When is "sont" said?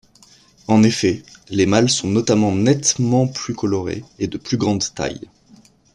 1.91-2.07